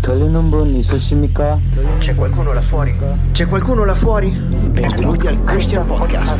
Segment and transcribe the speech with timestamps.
[0.00, 1.58] Togliano soshimika.
[1.98, 2.96] C'è qualcuno là fuori?
[3.32, 4.30] C'è qualcuno là fuori?
[4.30, 6.36] Benvenuti al Christian Podcast.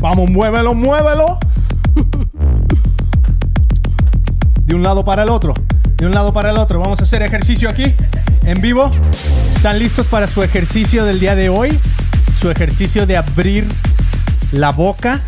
[0.00, 1.38] Vamos, muévelo, muévelo.
[4.64, 5.54] De un lado para el otro.
[5.96, 6.80] De un lado para el otro.
[6.80, 7.94] Vamos a hacer ejercicio aquí
[8.46, 8.90] en vivo.
[9.56, 11.78] ¿Están listos para su ejercicio del día de hoy?
[12.38, 13.64] Su ejercicio de abrir
[14.52, 15.22] la boca.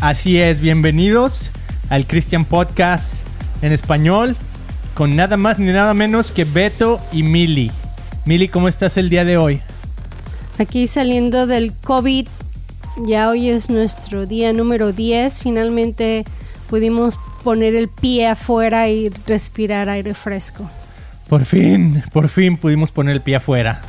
[0.00, 1.50] Así es, bienvenidos
[1.90, 3.22] al Christian Podcast
[3.62, 4.36] en español.
[4.94, 7.70] Con nada más ni nada menos que Beto y Mili.
[8.24, 9.60] Mili, ¿cómo estás el día de hoy?
[10.58, 12.26] Aquí saliendo del COVID,
[13.06, 15.42] ya hoy es nuestro día número 10.
[15.42, 16.24] Finalmente
[16.68, 20.70] pudimos poner el pie afuera y respirar aire fresco.
[21.30, 23.82] Por fin, por fin pudimos poner el pie afuera.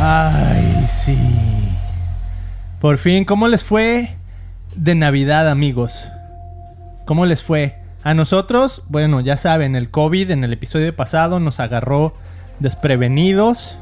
[0.00, 1.18] Ay, sí.
[2.80, 4.16] Por fin, ¿cómo les fue
[4.74, 6.08] de Navidad, amigos?
[7.04, 7.76] ¿Cómo les fue?
[8.02, 12.14] A nosotros, bueno, ya saben, el COVID en el episodio pasado nos agarró
[12.58, 13.76] desprevenidos.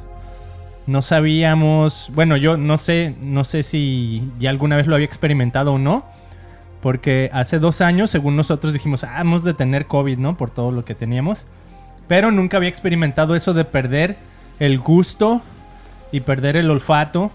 [0.89, 5.75] No sabíamos, bueno, yo no sé, no sé si ya alguna vez lo había experimentado
[5.75, 6.07] o no,
[6.81, 10.39] porque hace dos años, según nosotros dijimos, ah, hemos de tener COVID, ¿no?
[10.39, 11.45] Por todo lo que teníamos,
[12.07, 14.17] pero nunca había experimentado eso de perder
[14.61, 15.43] el gusto
[16.11, 17.33] y perder el olfato,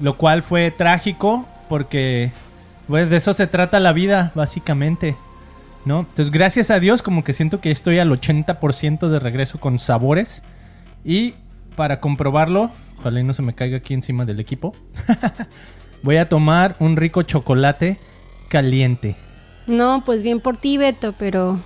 [0.00, 2.32] lo cual fue trágico porque,
[2.86, 5.14] pues, de eso se trata la vida, básicamente.
[5.84, 6.00] ¿no?
[6.00, 10.42] Entonces, gracias a Dios, como que siento que estoy al 80% de regreso con sabores.
[11.04, 11.34] Y
[11.78, 14.74] para comprobarlo, ojalá y no se me caiga aquí encima del equipo,
[16.02, 17.98] voy a tomar un rico chocolate
[18.48, 19.14] caliente.
[19.68, 21.60] No, pues bien por ti, Beto, pero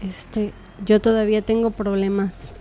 [0.00, 0.54] este,
[0.86, 2.52] yo todavía tengo problemas.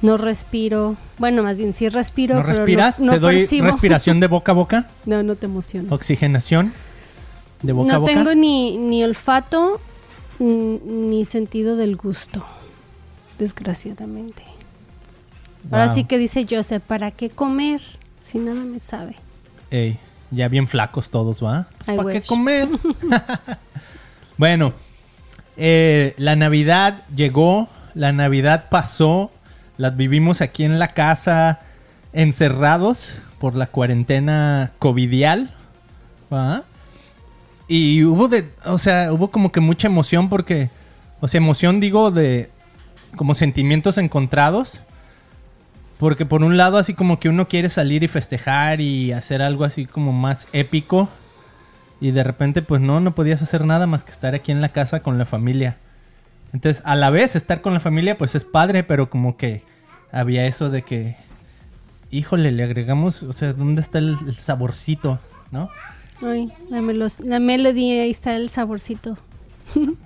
[0.00, 0.96] No respiro.
[1.18, 2.36] Bueno, más bien sí respiro.
[2.36, 3.00] ¿No pero respiras?
[3.00, 3.66] No, no ¿Te doy percibo.
[3.66, 4.88] respiración de boca a boca?
[5.04, 5.92] no, no te emociones.
[5.92, 6.72] ¿Oxigenación
[7.60, 8.14] de boca a no boca?
[8.14, 9.78] tengo ni, ni olfato
[10.38, 12.42] ni sentido del gusto,
[13.38, 14.42] desgraciadamente.
[15.70, 17.80] Ahora sí que dice Joseph, ¿para qué comer
[18.20, 19.16] si nada me sabe?
[19.70, 19.98] Ey,
[20.30, 21.66] ya bien flacos todos, ¿va?
[21.88, 22.68] I ¿Para qué comer?
[24.36, 24.72] bueno,
[25.56, 29.30] eh, la Navidad llegó, la Navidad pasó,
[29.76, 31.60] las vivimos aquí en la casa,
[32.12, 35.50] encerrados por la cuarentena covidial,
[36.32, 36.64] ¿va?
[37.68, 40.70] Y hubo de, o sea, hubo como que mucha emoción porque,
[41.20, 42.50] o sea, emoción digo de
[43.16, 44.80] como sentimientos encontrados.
[46.04, 49.64] Porque por un lado así como que uno quiere salir y festejar y hacer algo
[49.64, 51.08] así como más épico.
[51.98, 54.68] Y de repente pues no, no podías hacer nada más que estar aquí en la
[54.68, 55.78] casa con la familia.
[56.52, 59.62] Entonces a la vez estar con la familia pues es padre, pero como que
[60.12, 61.16] había eso de que,
[62.10, 65.18] híjole, le agregamos, o sea, ¿dónde está el, el saborcito?
[65.50, 65.70] ¿No?
[66.22, 69.16] Ay, la, melos- la melodía, ahí está el saborcito.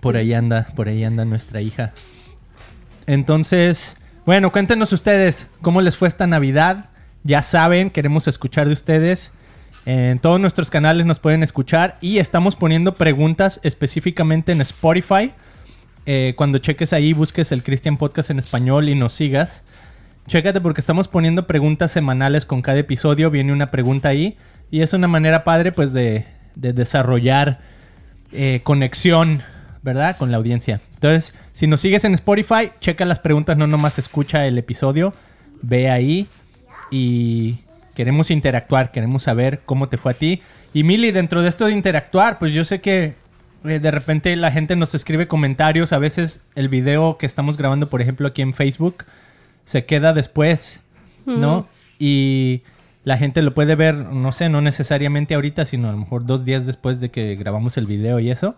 [0.00, 1.92] Por ahí anda, por ahí anda nuestra hija.
[3.06, 3.96] Entonces,
[4.28, 6.90] bueno, cuéntenos ustedes cómo les fue esta Navidad.
[7.24, 9.32] Ya saben, queremos escuchar de ustedes.
[9.86, 15.32] En todos nuestros canales nos pueden escuchar y estamos poniendo preguntas específicamente en Spotify.
[16.04, 19.62] Eh, cuando cheques ahí, busques el Christian Podcast en español y nos sigas.
[20.26, 23.30] Chécate porque estamos poniendo preguntas semanales con cada episodio.
[23.30, 24.36] Viene una pregunta ahí.
[24.70, 27.60] Y es una manera padre, pues, de, de desarrollar
[28.32, 29.42] eh, conexión,
[29.82, 30.16] ¿verdad?
[30.16, 30.80] Con la audiencia.
[30.94, 35.14] Entonces, si nos sigues en Spotify, checa las preguntas, no nomás escucha el episodio.
[35.62, 36.26] Ve ahí
[36.90, 37.58] y
[37.94, 40.40] queremos interactuar, queremos saber cómo te fue a ti.
[40.72, 43.14] Y Mili, dentro de esto de interactuar, pues yo sé que
[43.64, 45.92] eh, de repente la gente nos escribe comentarios.
[45.92, 49.04] A veces el video que estamos grabando, por ejemplo, aquí en Facebook,
[49.64, 50.80] se queda después,
[51.26, 51.68] ¿no?
[51.98, 52.62] Y
[53.04, 56.44] la gente lo puede ver, no sé, no necesariamente ahorita, sino a lo mejor dos
[56.44, 58.54] días después de que grabamos el video y eso.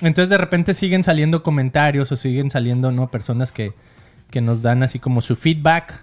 [0.00, 3.10] Entonces de repente siguen saliendo comentarios o siguen saliendo, ¿no?
[3.10, 3.72] Personas que,
[4.30, 6.00] que nos dan así como su feedback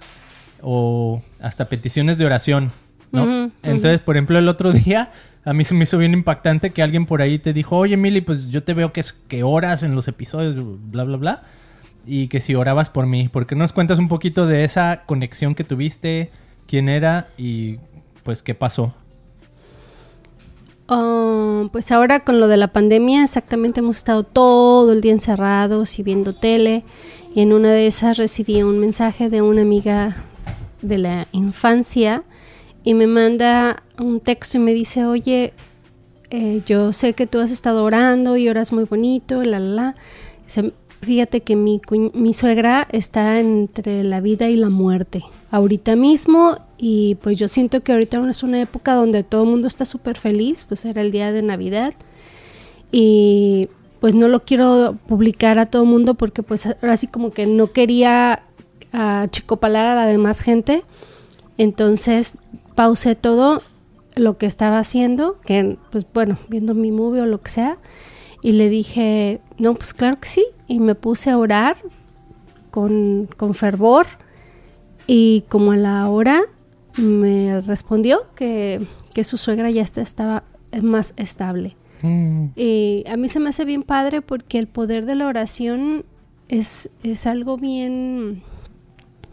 [0.61, 2.71] o hasta peticiones de oración,
[3.11, 3.51] ¿no?
[3.63, 5.11] Entonces, por ejemplo, el otro día
[5.45, 8.21] a mí se me hizo bien impactante que alguien por ahí te dijo, oye, Mili,
[8.21, 10.55] pues yo te veo que, es, que oras en los episodios,
[10.89, 11.43] bla, bla, bla.
[12.05, 15.03] Y que si orabas por mí, ¿por qué no nos cuentas un poquito de esa
[15.05, 16.31] conexión que tuviste?
[16.65, 17.27] ¿Quién era?
[17.37, 17.77] Y
[18.23, 18.93] pues, ¿qué pasó?
[20.87, 25.97] Oh, pues ahora con lo de la pandemia, exactamente hemos estado todo el día encerrados
[25.97, 26.83] y viendo tele.
[27.33, 30.17] Y en una de esas recibí un mensaje de una amiga
[30.81, 32.23] de la infancia
[32.83, 35.53] y me manda un texto y me dice, oye,
[36.29, 39.93] eh, yo sé que tú has estado orando y oras muy bonito, la, la,
[40.55, 40.73] la.
[41.01, 41.81] Fíjate que mi,
[42.13, 47.81] mi suegra está entre la vida y la muerte ahorita mismo y pues yo siento
[47.81, 51.11] que ahorita es una época donde todo el mundo está súper feliz, pues era el
[51.11, 51.93] día de Navidad.
[52.91, 57.31] Y pues no lo quiero publicar a todo el mundo porque pues ahora sí como
[57.31, 58.43] que no quería
[58.91, 60.83] achicopalar a la demás gente,
[61.57, 62.37] entonces
[62.75, 63.61] pausé todo
[64.15, 67.77] lo que estaba haciendo, que pues bueno, viendo mi movie o lo que sea,
[68.41, 71.77] y le dije, no, pues claro que sí, y me puse a orar
[72.69, 74.05] con, con fervor,
[75.07, 76.43] y como a la hora
[76.97, 80.43] me respondió que, que su suegra ya está, estaba
[80.81, 81.75] más estable.
[82.01, 86.05] Mm, Y a mí se me hace bien padre porque el poder de la oración
[86.49, 88.43] es, es algo bien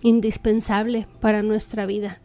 [0.02, 2.20] indispensable para nuestra vida.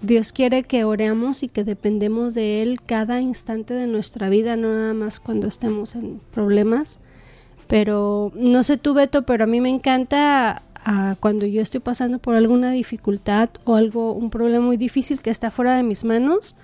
[0.00, 4.72] Dios quiere que oremos y que dependemos de Él cada instante de nuestra vida, no
[4.72, 7.00] nada más cuando estemos en problemas.
[7.66, 12.18] Pero no sé tú, Beto, pero a mí me encanta ah, cuando yo estoy pasando
[12.18, 16.54] por alguna dificultad o algo, un problema muy difícil que está fuera de mis manos.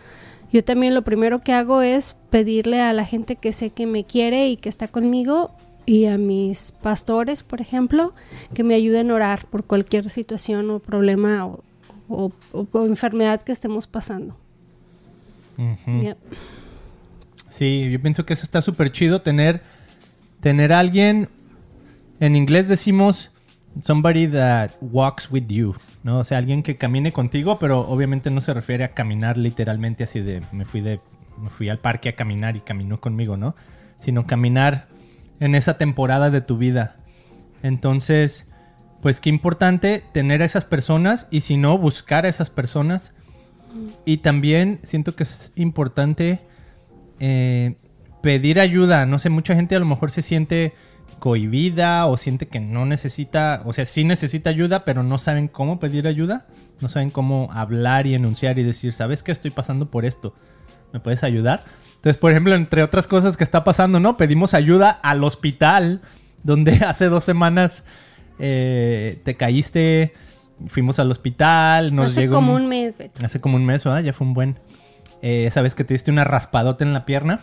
[0.53, 4.05] Yo también lo primero que hago es pedirle a la gente que sé que me
[4.05, 5.51] quiere y que está conmigo
[5.87, 8.15] y a mis pastores, por ejemplo,
[8.55, 11.61] que me ayuden a orar por cualquier situación o problema o,
[12.09, 14.37] o- o- o enfermedad que estemos pasando.
[15.59, 16.03] ujú.
[16.03, 16.17] Yep.
[17.51, 19.61] Sí, yo pienso que eso está súper chido tener,
[20.41, 21.29] tener a alguien,
[22.21, 23.31] en inglés decimos
[23.81, 26.19] somebody that walks with you, ¿no?
[26.19, 30.21] O sea, alguien que camine contigo, pero obviamente no se refiere a caminar literalmente así
[30.21, 31.01] de me fui de
[31.41, 33.55] me fui al parque a caminar y caminó conmigo, ¿no?
[33.99, 34.89] Sino caminar
[35.41, 36.97] en esa temporada de tu vida.
[37.63, 38.47] Entonces,
[39.01, 43.13] pues qué importante tener a esas personas y si no, buscar a esas personas.
[44.05, 46.41] Y también siento que es importante
[47.19, 47.75] eh,
[48.23, 49.07] pedir ayuda.
[49.07, 50.75] No sé, mucha gente a lo mejor se siente
[51.23, 55.79] cohibida o siente que no necesita, o sea, sí necesita ayuda, pero no saben cómo
[55.79, 56.47] pedir ayuda.
[56.81, 60.35] No saben cómo hablar y enunciar y decir, ¿sabes que estoy pasando por esto?
[60.93, 61.63] ¿Me puedes ayudar?
[61.95, 64.17] Entonces, por ejemplo, entre otras cosas que está pasando, ¿no?
[64.17, 66.01] Pedimos ayuda al hospital,
[66.43, 67.85] donde hace dos semanas
[68.41, 70.13] eh, te caíste,
[70.67, 72.35] fuimos al hospital, nos Hace llegó...
[72.35, 73.25] como un- un mes, Beto.
[73.25, 74.01] Hace como un mes, ¿verdad?
[74.03, 74.59] Ya fue un buen.
[75.23, 77.43] Eh, esa vez que te diste una raspadota en la pierna.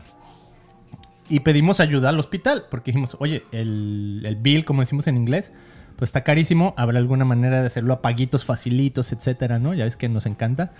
[1.29, 2.65] Y pedimos ayuda al hospital.
[2.69, 5.51] Porque dijimos, oye, el, el bill, como decimos en inglés,
[5.95, 6.73] pues está carísimo.
[6.77, 9.73] Habrá alguna manera de hacerlo a paguitos facilitos, etcétera, ¿no?
[9.73, 10.71] Ya ves que nos encanta.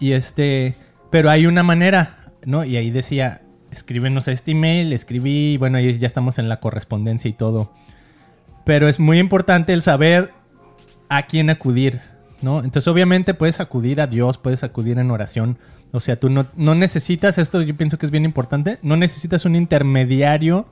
[0.00, 0.74] Y este.
[1.10, 2.64] Pero hay una manera, ¿no?
[2.64, 4.92] Y ahí decía, escríbenos a este email.
[4.92, 7.72] Escribí, bueno, ahí ya estamos en la correspondencia y todo.
[8.64, 10.30] Pero es muy importante el saber
[11.08, 12.00] a quién acudir,
[12.40, 12.58] ¿no?
[12.64, 15.58] Entonces, obviamente, puedes acudir a Dios, puedes acudir en oración.
[15.92, 19.44] O sea, tú no, no necesitas, esto yo pienso que es bien importante, no necesitas
[19.44, 20.66] un intermediario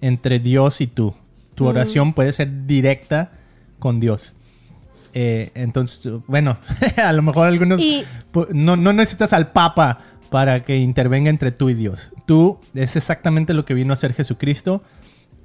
[0.00, 1.14] entre Dios y tú.
[1.54, 3.32] Tu oración puede ser directa
[3.78, 4.32] con Dios.
[5.14, 6.58] Eh, entonces, bueno,
[6.96, 7.80] a lo mejor algunos...
[7.80, 8.04] Y-
[8.52, 9.98] no, no necesitas al Papa
[10.30, 12.10] para que intervenga entre tú y Dios.
[12.26, 14.82] Tú es exactamente lo que vino a hacer Jesucristo,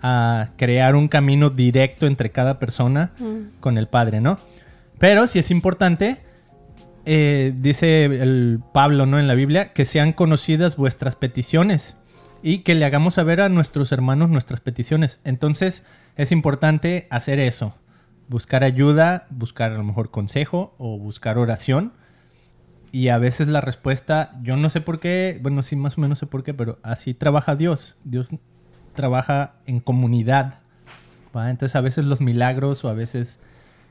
[0.02, 3.12] a crear un camino directo entre cada persona
[3.60, 4.40] con el Padre, ¿no?
[5.00, 6.18] Pero si es importante,
[7.06, 9.20] eh, dice el Pablo, ¿no?
[9.20, 11.96] En la Biblia, que sean conocidas vuestras peticiones
[12.44, 15.20] y que le hagamos saber a nuestros hermanos nuestras peticiones.
[15.24, 15.84] Entonces,
[16.16, 17.76] es importante hacer eso.
[18.28, 21.94] Buscar ayuda, buscar a lo mejor consejo o buscar oración.
[22.92, 26.20] Y a veces la respuesta, yo no sé por qué, bueno, sí, más o menos
[26.20, 27.96] sé por qué, pero así trabaja Dios.
[28.04, 28.30] Dios
[28.94, 30.60] trabaja en comunidad.
[31.36, 31.50] ¿va?
[31.50, 33.40] Entonces a veces los milagros o a veces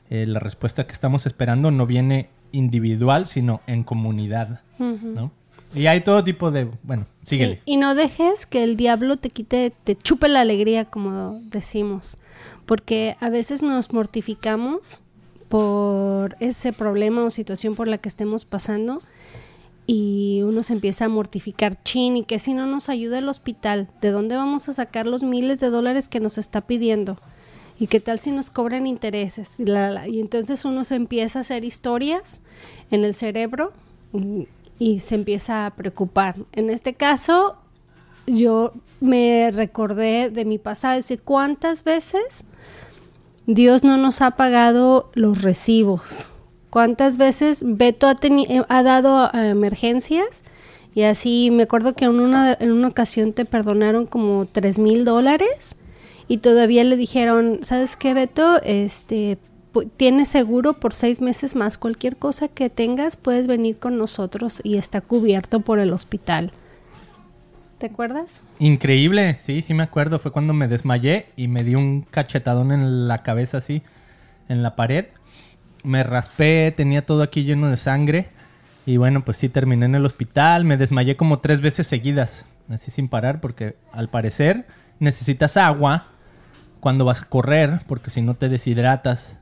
[0.09, 4.61] eh, la respuesta que estamos esperando no viene individual, sino en comunidad.
[4.79, 5.31] ¿no?
[5.73, 7.55] Y hay todo tipo de, bueno, síguele.
[7.55, 12.17] Sí, y no dejes que el diablo te quite, te chupe la alegría, como decimos.
[12.65, 15.01] Porque a veces nos mortificamos
[15.47, 19.01] por ese problema o situación por la que estemos pasando
[19.85, 23.89] y uno se empieza a mortificar, chin, y que si no nos ayuda el hospital,
[23.99, 27.17] ¿de dónde vamos a sacar los miles de dólares que nos está pidiendo?
[27.81, 29.59] ¿Y qué tal si nos cobran intereses?
[29.59, 32.43] Y, entonces uno se empieza a hacer historias
[32.91, 33.73] en el cerebro
[34.77, 36.35] y, se empieza a preocupar.
[36.51, 37.55] En este caso,
[38.27, 42.45] yo me recordé de mi pasado, dice, ¿cuántas veces
[43.47, 46.29] Dios no nos ha pagado los recibos?
[46.69, 50.43] ¿Cuántas veces Beto ha, eh, ha dado eh, emergencias?
[50.93, 55.03] Y así me acuerdo que en una, en una ocasión te perdonaron como tres mil
[55.03, 55.77] dólares
[56.31, 58.61] y todavía le dijeron, ¿sabes qué, Beto?
[58.63, 59.37] Este,
[59.97, 61.77] tienes seguro por seis meses más.
[61.77, 66.53] Cualquier cosa que tengas puedes venir con nosotros y está cubierto por el hospital.
[67.79, 68.39] ¿Te acuerdas?
[68.59, 70.19] Increíble, sí, sí me acuerdo.
[70.19, 73.81] Fue cuando me desmayé y me di un cachetadón en la cabeza así,
[74.47, 75.07] en la pared.
[75.83, 78.29] Me raspé, tenía todo aquí lleno de sangre.
[78.85, 80.63] Y bueno, pues sí, terminé en el hospital.
[80.63, 84.65] Me desmayé como tres veces seguidas, así sin parar, porque al parecer
[84.97, 86.07] necesitas agua
[86.81, 89.37] cuando vas a correr, porque si no te deshidratas.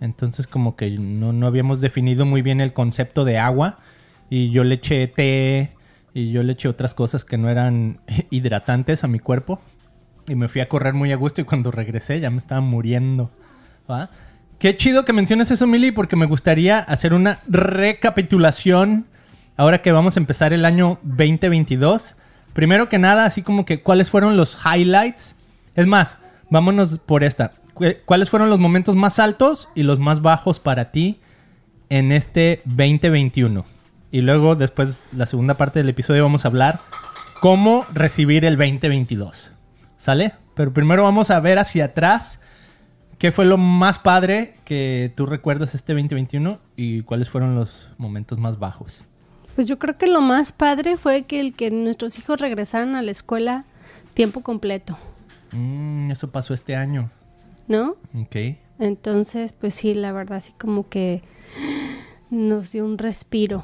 [0.00, 3.78] Entonces como que no, no habíamos definido muy bien el concepto de agua.
[4.28, 5.76] Y yo le eché té
[6.14, 9.60] y yo le eché otras cosas que no eran hidratantes a mi cuerpo.
[10.26, 13.30] Y me fui a correr muy a gusto y cuando regresé ya me estaba muriendo.
[13.88, 14.10] ¿va?
[14.58, 19.06] Qué chido que menciones eso, Mili, porque me gustaría hacer una recapitulación
[19.56, 22.16] ahora que vamos a empezar el año 2022.
[22.52, 25.34] Primero que nada, así como que cuáles fueron los highlights.
[25.74, 26.16] Es más,
[26.50, 27.52] vámonos por esta.
[27.74, 31.20] Cu- ¿Cuáles fueron los momentos más altos y los más bajos para ti
[31.88, 33.64] en este 2021?
[34.12, 36.80] Y luego, después, la segunda parte del episodio, vamos a hablar
[37.40, 39.52] cómo recibir el 2022.
[39.96, 40.32] ¿Sale?
[40.54, 42.40] Pero primero vamos a ver hacia atrás
[43.18, 48.38] qué fue lo más padre que tú recuerdas este 2021 y cuáles fueron los momentos
[48.38, 49.04] más bajos.
[49.54, 53.02] Pues yo creo que lo más padre fue que el que nuestros hijos regresaran a
[53.02, 53.64] la escuela
[54.14, 54.96] tiempo completo,
[55.52, 57.10] Mm, eso pasó este año.
[57.70, 57.96] ¿no?
[58.20, 58.36] Ok.
[58.80, 61.22] Entonces, pues sí, la verdad, así como que
[62.30, 63.62] nos dio un respiro.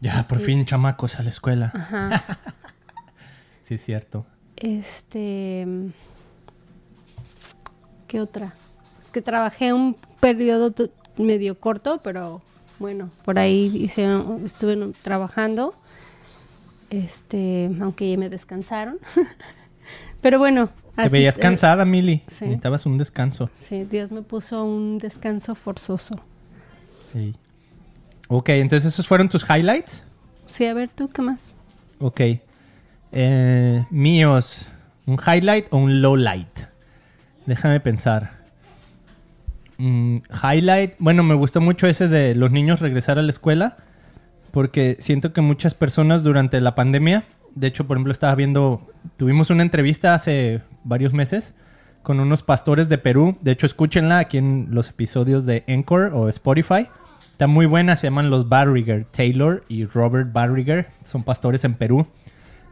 [0.00, 1.72] Ya, por fin, chamacos a la escuela.
[1.74, 2.24] Ajá.
[3.64, 4.26] Sí, es cierto.
[4.56, 5.64] Este.
[8.08, 8.54] ¿Qué otra?
[8.98, 10.74] Es que trabajé un periodo
[11.16, 12.42] medio corto, pero
[12.80, 14.04] bueno, por ahí hice,
[14.44, 15.74] estuve trabajando.
[16.90, 18.98] Este, aunque ya me descansaron.
[20.22, 22.22] pero bueno, Te así veías es, eh, cansada, Mili.
[22.28, 22.46] sí.
[22.46, 23.50] Necesitabas un descanso.
[23.54, 26.14] Sí, Dios me puso un descanso forzoso.
[27.12, 27.34] Sí.
[28.28, 30.04] Ok, entonces esos fueron tus highlights.
[30.46, 31.54] Sí, a ver, ¿tú qué más?
[31.98, 32.20] Ok.
[33.12, 34.68] Eh, míos,
[35.06, 36.60] ¿un highlight o un low light?
[37.44, 38.40] Déjame pensar.
[39.78, 43.76] Mm, highlight, bueno, me gustó mucho ese de los niños regresar a la escuela,
[44.50, 49.50] porque siento que muchas personas durante la pandemia, de hecho, por ejemplo, estaba viendo, tuvimos
[49.50, 51.54] una entrevista hace varios meses
[52.02, 56.28] con unos pastores de Perú, de hecho, escúchenla aquí en los episodios de Encore o
[56.28, 56.88] Spotify.
[57.30, 62.06] Está muy buena, se llaman los Barriger, Taylor y Robert Barriger, son pastores en Perú,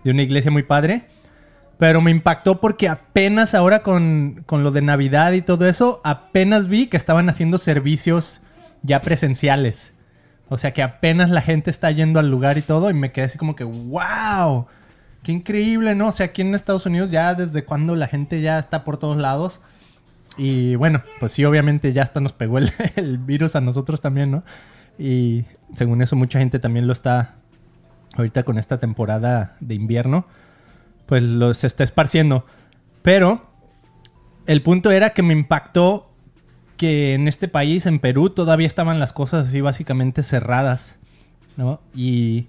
[0.05, 1.05] de una iglesia muy padre.
[1.79, 6.69] Pero me impactó porque apenas ahora con, con lo de Navidad y todo eso, apenas
[6.69, 8.43] vi que estaban haciendo servicios
[8.83, 9.95] ya presenciales.
[10.51, 13.27] O sea que apenas la gente está yendo al lugar y todo y me quedé
[13.27, 14.67] así como que, wow,
[15.23, 16.09] qué increíble, ¿no?
[16.09, 19.17] O sea, aquí en Estados Unidos ya desde cuando la gente ya está por todos
[19.17, 19.61] lados.
[20.37, 22.73] Y bueno, pues sí, obviamente ya hasta nos pegó el,
[23.19, 24.43] virus a nosotros también, ¿no?
[24.99, 25.45] Y
[25.77, 27.37] según eso mucha gente también lo está
[28.17, 30.27] ahorita con esta temporada de invierno,
[31.07, 32.45] pues lo, se está esparciendo.
[33.03, 33.47] Pero
[34.47, 36.10] el punto era que me impactó
[36.81, 40.97] que en este país, en Perú, todavía estaban las cosas así básicamente cerradas,
[41.59, 41.79] ¿no?
[41.95, 42.47] Y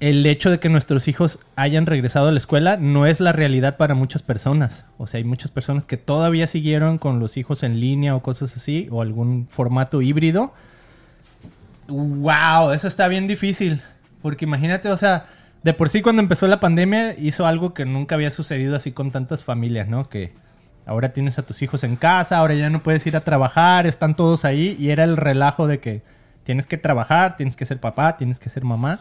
[0.00, 3.78] el hecho de que nuestros hijos hayan regresado a la escuela no es la realidad
[3.78, 4.84] para muchas personas.
[4.98, 8.54] O sea, hay muchas personas que todavía siguieron con los hijos en línea o cosas
[8.54, 10.52] así, o algún formato híbrido.
[11.88, 12.72] ¡Wow!
[12.72, 13.80] Eso está bien difícil.
[14.20, 15.24] Porque imagínate, o sea,
[15.62, 19.10] de por sí cuando empezó la pandemia hizo algo que nunca había sucedido así con
[19.10, 20.10] tantas familias, ¿no?
[20.10, 20.34] Que
[20.86, 24.14] ahora tienes a tus hijos en casa, ahora ya no puedes ir a trabajar, están
[24.14, 26.02] todos ahí y era el relajo de que
[26.44, 29.00] tienes que trabajar, tienes que ser papá, tienes que ser mamá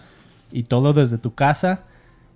[0.51, 1.83] y todo desde tu casa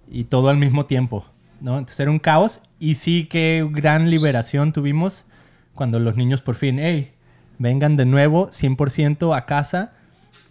[0.09, 1.25] y todo al mismo tiempo,
[1.61, 1.77] ¿no?
[1.77, 5.25] Entonces era un caos y sí que gran liberación tuvimos
[5.75, 7.11] cuando los niños por fin, hey,
[7.59, 9.93] vengan de nuevo 100% a casa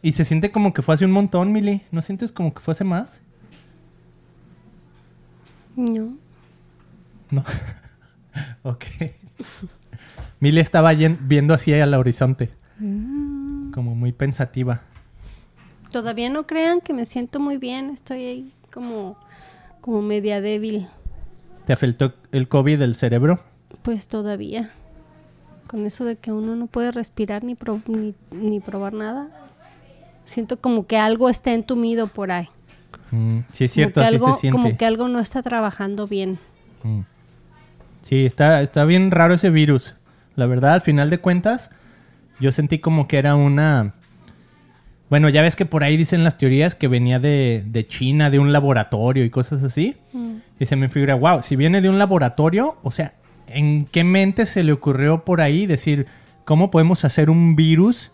[0.00, 2.72] y se siente como que fue hace un montón, Mili, ¿no sientes como que fue
[2.72, 3.20] hace más?
[5.76, 6.16] No.
[7.30, 7.44] No.
[8.62, 8.84] ok.
[10.40, 12.50] Mili estaba viendo así al horizonte.
[13.72, 14.82] Como muy pensativa.
[15.90, 19.16] Todavía no crean que me siento muy bien, estoy ahí como,
[19.80, 20.88] como media débil.
[21.66, 23.40] ¿Te afectó el COVID del cerebro?
[23.82, 24.70] Pues todavía.
[25.68, 29.28] Con eso de que uno no puede respirar ni, pro- ni, ni probar nada.
[30.24, 32.48] Siento como que algo está entumido por ahí.
[33.10, 34.60] Mm, sí, es cierto, así algo, se siente.
[34.60, 36.38] Como que algo no está trabajando bien.
[36.82, 37.00] Mm.
[38.02, 39.94] Sí, está, está bien raro ese virus.
[40.34, 41.70] La verdad, al final de cuentas,
[42.40, 43.94] yo sentí como que era una...
[45.08, 48.38] Bueno, ya ves que por ahí dicen las teorías que venía de, de China, de
[48.38, 49.96] un laboratorio y cosas así.
[50.58, 53.14] Y se me figura, wow, si viene de un laboratorio, o sea,
[53.46, 56.06] ¿en qué mente se le ocurrió por ahí decir,
[56.44, 58.10] ¿cómo podemos hacer un virus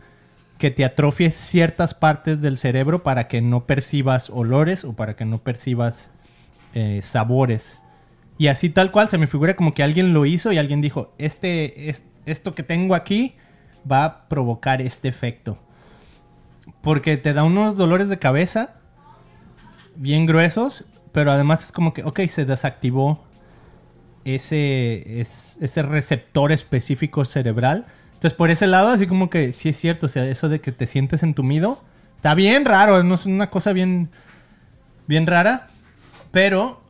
[0.59, 5.25] que te atrofie ciertas partes del cerebro para que no percibas olores o para que
[5.25, 6.11] no percibas
[6.75, 7.81] eh, sabores.
[8.39, 11.13] Y así tal cual se me figura como que alguien lo hizo y alguien dijo,
[11.19, 13.35] este, es- esto que tengo aquí
[13.91, 15.59] va a provocar este efecto.
[16.83, 18.75] Porque te da unos dolores de cabeza
[19.97, 23.25] bien gruesos, pero además es como que, ok, se desactivó
[24.25, 27.87] ese, es- ese receptor específico cerebral.
[28.15, 30.73] Entonces, por ese lado, así como que sí es cierto, o sea, eso de que
[30.73, 31.83] te sientes entumido,
[32.17, 34.11] está bien raro, no es una cosa bien,
[35.07, 35.69] bien rara,
[36.31, 36.83] pero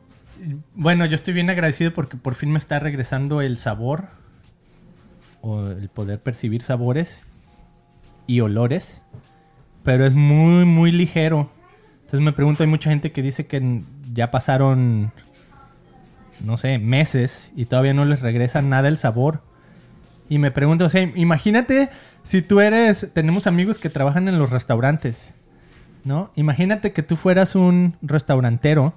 [0.75, 4.07] bueno, yo estoy bien agradecido porque por fin me está regresando el sabor
[5.41, 7.21] o el poder percibir sabores
[8.27, 9.01] y olores,
[9.83, 11.51] pero es muy, muy ligero.
[12.01, 15.11] Entonces me pregunto, hay mucha gente que dice que ya pasaron,
[16.43, 19.43] no sé, meses y todavía no les regresa nada el sabor.
[20.27, 21.89] Y me pregunto, o sea, imagínate
[22.23, 25.33] si tú eres, tenemos amigos que trabajan en los restaurantes,
[26.03, 26.31] ¿no?
[26.35, 28.93] Imagínate que tú fueras un restaurantero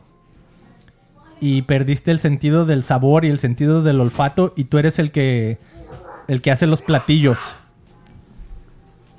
[1.42, 5.10] y perdiste el sentido del sabor y el sentido del olfato y tú eres el
[5.10, 5.58] que
[6.28, 7.40] el que hace los platillos.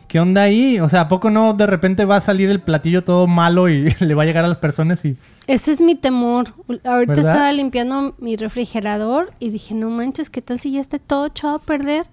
[0.08, 0.80] ¿Qué onda ahí?
[0.80, 3.94] O sea, ¿a poco no de repente va a salir el platillo todo malo y
[4.00, 6.54] le va a llegar a las personas y Ese es mi temor.
[6.86, 7.34] Ahorita ¿Verdad?
[7.34, 11.56] estaba limpiando mi refrigerador y dije, no manches, ¿qué tal si ya está todo echado
[11.56, 12.06] a perder?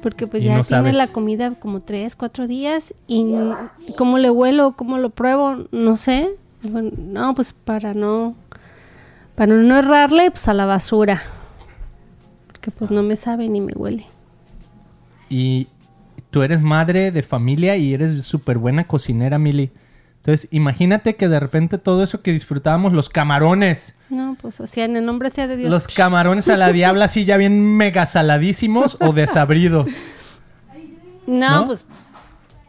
[0.00, 0.96] Porque pues Y ya no tiene sabes.
[0.96, 3.34] la comida como tres, cuatro días y
[3.98, 6.30] cómo le huelo, cómo lo pruebo, no sé.
[6.62, 8.34] No, pues para no,
[9.36, 11.22] para no errarle, pues a la basura.
[12.46, 14.06] Porque pues no me sabe ni me huele.
[15.28, 15.68] y
[16.30, 19.70] tú eres madre de familia y eres súper buena cocinera, Mili.
[20.18, 24.96] Entonces, imagínate que de repente todo eso que disfrutábamos, los camarones, No, pues así en
[24.96, 25.70] el nombre sea de Dios.
[25.70, 29.90] los camarones a la diabla así ya bien mega saladísimos o desabridos.
[31.26, 31.66] No, ¿no?
[31.66, 31.86] pues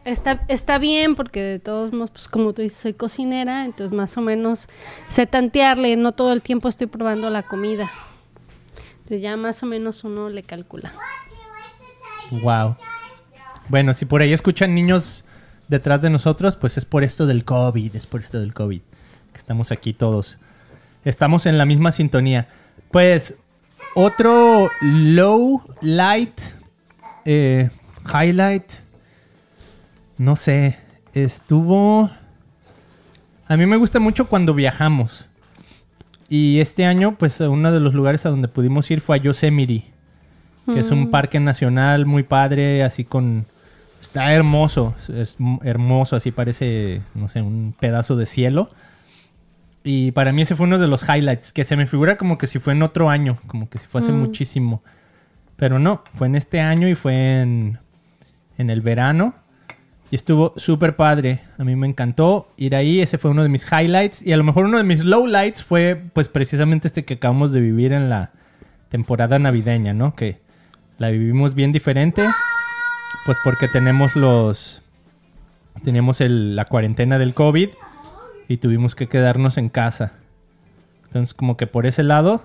[0.08, 4.16] está, está bien porque de todos modos, pues como tú dices, soy cocinera, entonces más
[4.16, 4.68] o menos
[5.08, 7.90] sé tantearle, no todo el tiempo estoy probando la comida.
[8.98, 10.92] Entonces ya más o menos uno le calcula.
[12.30, 12.76] Wow.
[13.68, 15.24] Bueno, si por ahí escuchan niños
[15.68, 18.80] detrás de nosotros, pues es por esto del COVID, es por esto del COVID.
[19.32, 20.38] Que estamos aquí todos.
[21.04, 22.48] Estamos en la misma sintonía.
[22.90, 23.36] Pues,
[23.94, 26.40] otro low light,
[27.24, 27.70] eh,
[28.06, 28.72] highlight,
[30.18, 30.78] no sé,
[31.14, 32.10] estuvo...
[33.46, 35.26] A mí me gusta mucho cuando viajamos.
[36.28, 39.84] Y este año, pues, uno de los lugares a donde pudimos ir fue a Yosemite
[40.74, 43.46] que es un parque nacional muy padre, así con...
[44.00, 48.70] Está hermoso, es hermoso, así parece, no sé, un pedazo de cielo.
[49.82, 52.46] Y para mí ese fue uno de los highlights, que se me figura como que
[52.46, 54.18] si fue en otro año, como que si fue hace Mm.
[54.20, 54.82] muchísimo.
[55.56, 57.78] Pero no, fue en este año y fue en,
[58.56, 59.34] en el verano.
[60.10, 61.40] Y estuvo súper padre.
[61.58, 63.00] A mí me encantó ir ahí.
[63.00, 64.26] Ese fue uno de mis highlights.
[64.26, 67.60] Y a lo mejor uno de mis lowlights fue pues precisamente este que acabamos de
[67.60, 68.30] vivir en la
[68.88, 70.14] temporada navideña, ¿no?
[70.14, 70.40] Que
[70.96, 72.22] la vivimos bien diferente.
[73.26, 74.82] Pues porque tenemos los...
[75.84, 77.68] Teníamos el- la cuarentena del COVID
[78.48, 80.14] y tuvimos que quedarnos en casa.
[81.04, 82.44] Entonces como que por ese lado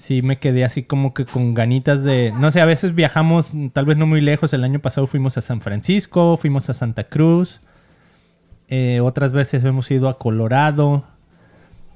[0.00, 2.32] sí me quedé así como que con ganitas de...
[2.36, 4.52] No sé, a veces viajamos tal vez no muy lejos.
[4.52, 7.60] El año pasado fuimos a San Francisco, fuimos a Santa Cruz.
[8.68, 11.04] Eh, otras veces hemos ido a Colorado.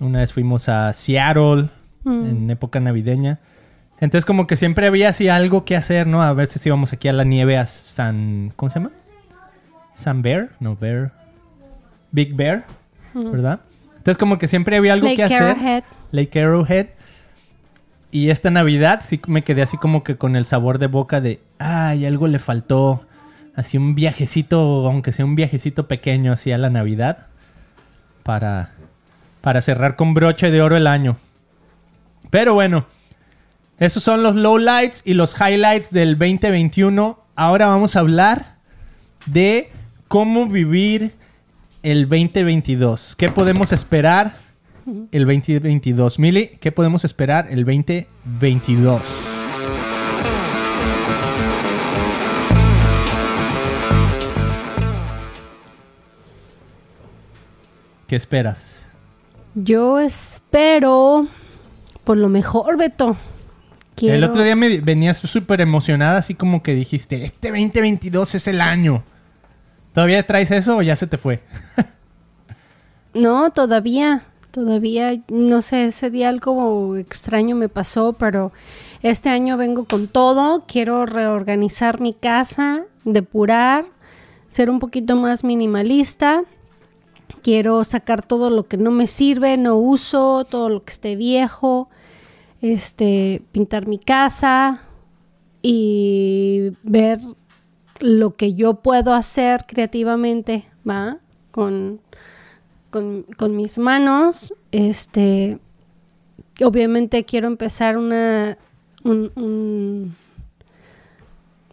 [0.01, 1.69] Una vez fuimos a Seattle
[2.05, 2.27] Mm.
[2.27, 3.41] en época navideña.
[3.99, 6.23] Entonces como que siempre había así algo que hacer, ¿no?
[6.23, 8.53] A veces íbamos aquí a la nieve a San...
[8.57, 8.91] ¿Cómo se llama?
[9.95, 11.13] San Bear, no Bear.
[12.11, 12.67] Big Bear,
[13.15, 13.61] ¿verdad?
[13.97, 15.43] Entonces como que siempre había algo Lake que hacer.
[15.43, 15.85] Arrowhead.
[16.13, 16.87] Lake Arrowhead.
[18.15, 21.41] Y esta Navidad sí me quedé así como que con el sabor de boca de,
[21.59, 23.05] ay, algo le faltó.
[23.57, 27.27] Así un viajecito, aunque sea un viajecito pequeño así a la Navidad.
[28.23, 28.71] Para,
[29.41, 31.17] para cerrar con broche de oro el año.
[32.31, 32.87] Pero bueno,
[33.81, 37.19] esos son los lowlights y los highlights del 2021.
[37.35, 38.59] Ahora vamos a hablar
[39.27, 39.73] de
[40.07, 41.17] cómo vivir
[41.83, 43.17] el 2022.
[43.17, 44.44] ¿Qué podemos esperar
[45.13, 46.19] el 2022?
[46.19, 49.29] Mili, ¿qué podemos esperar el 2022?
[58.07, 58.85] ¿Qué esperas?
[59.55, 61.27] Yo espero
[62.05, 63.17] por lo mejor, Beto.
[63.95, 68.49] Quiero- El otro día me venías súper emocionada, así como que dijiste, este 2022 es
[68.49, 69.05] el año.
[69.93, 71.43] ¿Todavía traes eso o ya se te fue?
[73.17, 78.53] No, todavía, todavía, no sé, ese día algo extraño me pasó, pero
[79.03, 83.85] este año vengo con todo, quiero reorganizar mi casa, depurar,
[84.49, 86.45] ser un poquito más minimalista
[87.45, 91.91] Quiero sacar todo lo que no me sirve, no uso, todo lo que esté viejo,
[92.63, 94.83] este, pintar mi casa
[95.61, 97.19] y ver
[98.01, 101.19] lo que yo puedo hacer creativamente, ¿va?
[101.51, 102.01] Con,
[102.95, 105.59] con, con mis manos, este,
[106.65, 108.57] obviamente quiero empezar una,
[109.03, 110.15] un- un-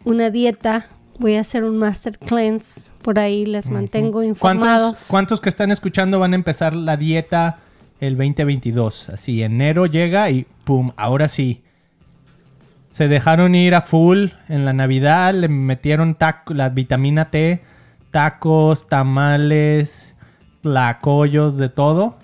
[0.02, 0.88] una dieta.
[1.20, 2.88] Voy a hacer un master cleanse.
[3.02, 4.80] Por ahí les mantengo informados.
[4.82, 7.60] ¿Cuántos, ¿Cuántos que están escuchando van a empezar la dieta
[8.00, 9.10] el 2022?
[9.10, 11.62] Así, enero llega y pum, ahora sí.
[12.90, 17.62] Se dejaron ir a full en la Navidad, le metieron taco, la vitamina T,
[18.10, 20.11] tacos, tamales,
[20.62, 22.16] tlacoyos, de todo.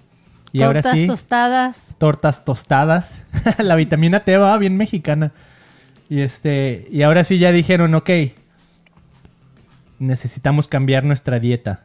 [0.53, 1.87] Y ahora Tortas sí, tostadas.
[1.99, 3.21] tortas tostadas.
[3.59, 5.33] la vitamina T va bien mexicana.
[6.09, 8.11] Y este, y ahora sí ya dijeron, ok,
[9.99, 11.83] necesitamos cambiar nuestra dieta.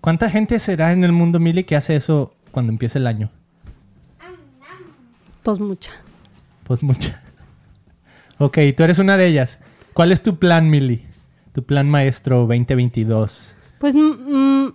[0.00, 3.30] ¿Cuánta gente será en el mundo, Mili, que hace eso cuando empieza el año?
[5.42, 5.92] Pues mucha.
[6.64, 7.22] Pues mucha.
[8.40, 9.58] Ok, tú eres una de ellas.
[9.94, 11.04] ¿Cuál es tu plan, Mili?
[11.52, 13.52] Tu plan maestro 2022.
[13.80, 14.74] Pues mm, mm,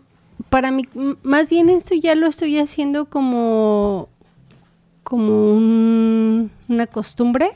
[0.50, 0.84] para mí,
[1.24, 4.10] más bien esto ya lo estoy haciendo como,
[5.04, 7.52] como un- una costumbre.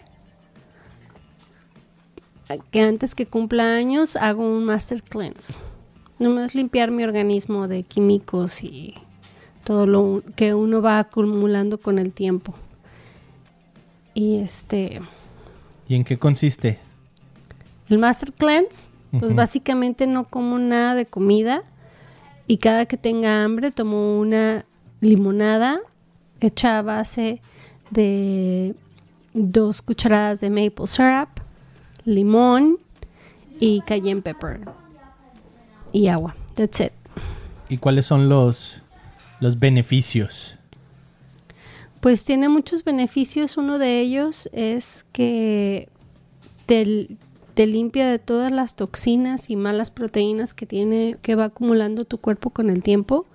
[2.72, 5.60] Que antes que cumpla años hago un master cleanse.
[6.18, 8.94] Nomás limpiar mi organismo de químicos y
[9.66, 12.54] todo lo que uno va acumulando con el tiempo.
[14.14, 15.02] Y este,
[15.90, 16.80] ¿Y en qué consiste?
[17.90, 21.64] el Master Cleanse, pues básicamente no como nada de comida
[22.48, 24.66] y cada que tenga hambre tomo una
[25.02, 25.80] limonada
[26.40, 27.42] hecha a base
[27.92, 28.74] de
[29.34, 31.30] dos cucharadas de maple syrup,
[32.06, 32.78] limón
[33.60, 34.62] y cayenne pepper
[35.92, 36.36] y agua.
[36.56, 36.92] That's it.
[37.70, 38.82] ¿Y cuáles son los,
[39.40, 40.58] los beneficios?
[42.00, 43.58] Pues tiene muchos beneficios.
[43.58, 45.90] Uno de ellos es que
[46.66, 47.10] te,
[47.58, 52.20] te limpia de todas las toxinas y malas proteínas que tiene, que va acumulando tu
[52.20, 53.26] cuerpo con el tiempo.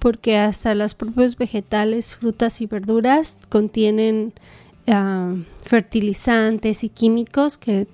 [0.00, 4.32] Porque hasta los propios vegetales, frutas y verduras contienen
[4.88, 7.86] ah, fertilizantes y químicos que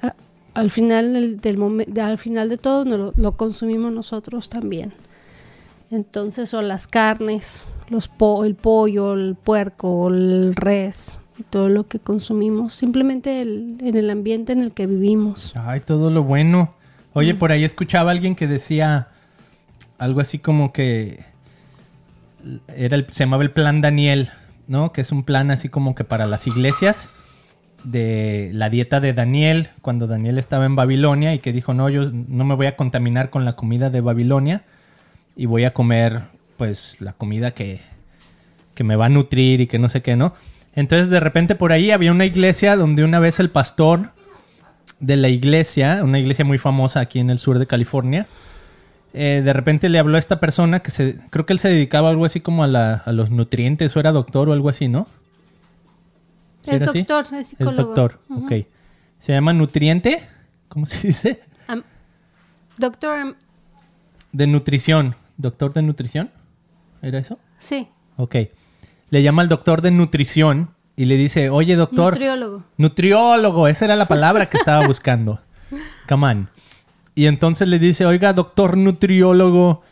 [0.00, 0.14] ah,
[0.54, 1.12] al final
[1.42, 4.94] del, al final de todo lo, lo consumimos nosotros también.
[5.90, 11.88] Entonces, o las carnes, los po- el pollo, el puerco, el res y todo lo
[11.88, 15.52] que consumimos, simplemente el- en el ambiente en el que vivimos.
[15.56, 16.74] Ay, todo lo bueno.
[17.12, 19.08] Oye, por ahí escuchaba a alguien que decía
[19.98, 21.24] algo así como que
[22.68, 24.30] era el- se llamaba el plan Daniel,
[24.68, 24.92] ¿no?
[24.92, 27.08] Que es un plan así como que para las iglesias
[27.84, 32.10] de la dieta de Daniel cuando Daniel estaba en Babilonia y que dijo, no, yo
[32.12, 34.62] no me voy a contaminar con la comida de Babilonia
[35.36, 36.20] y voy a comer
[36.56, 37.80] pues la comida que,
[38.74, 40.34] que me va a nutrir y que no sé qué, ¿no?
[40.74, 44.10] Entonces de repente por ahí había una iglesia donde una vez el pastor
[45.00, 48.26] de la iglesia, una iglesia muy famosa aquí en el sur de California,
[49.12, 52.08] eh, de repente le habló a esta persona que se, creo que él se dedicaba
[52.08, 54.86] a algo así como a, la- a los nutrientes o era doctor o algo así,
[54.88, 55.08] ¿no?
[56.62, 56.98] ¿Sí Es era así?
[57.02, 57.82] doctor, es Es psicólogo.
[57.82, 58.44] doctor, Ujú.
[58.44, 58.52] ok.
[59.18, 60.22] ¿Se llama nutriente?
[60.68, 61.40] ¿Cómo se dice?
[62.78, 63.36] Doctor,
[64.32, 65.16] De nutrición.
[65.36, 66.30] ¿Doctor de nutrición?
[67.02, 67.38] ¿Era eso?
[67.58, 68.36] sí, Ok.
[69.10, 72.64] Le llama al doctor de nutrición y le dice, oye doctor, nutriólogo.
[72.76, 75.40] Nutriólogo, esa era la palabra que estaba buscando.
[76.08, 76.50] Come on.
[77.14, 79.82] Y entonces le dice, oiga, doctor nutriólogo,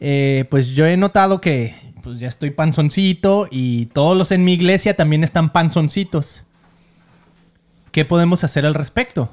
[0.00, 4.52] eh, pues yo he notado que pues ya estoy panzoncito y todos los en mi
[4.52, 6.44] iglesia también están panzoncitos.
[7.90, 9.30] ¿Qué podemos hacer al respecto?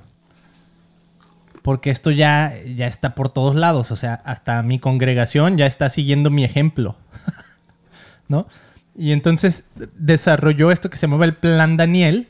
[1.62, 5.90] Porque esto ya, ya está por todos lados, o sea, hasta mi congregación ya está
[5.90, 6.96] siguiendo mi ejemplo.
[8.28, 8.48] ¿No?
[8.96, 12.28] Y entonces desarrolló esto que se llamaba el Plan Daniel,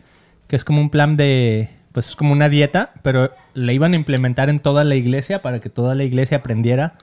[0.47, 3.95] que es como un plan de, pues es como una dieta, pero la iban a
[3.95, 6.95] implementar en toda la iglesia para que toda la iglesia aprendiera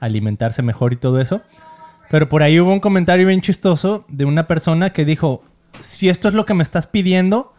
[0.00, 1.42] a alimentarse mejor y todo eso.
[2.10, 5.44] Pero por ahí hubo un comentario bien chistoso de una persona que dijo,
[5.80, 7.54] si esto es lo que me estás pidiendo,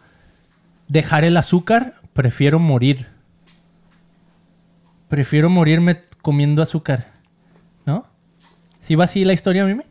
[0.88, 3.08] dejar el azúcar, prefiero morir.
[5.08, 7.12] Prefiero morirme comiendo azúcar.
[7.86, 8.06] ¿No?
[8.80, 9.84] ¿Sí va así la historia, Mimi?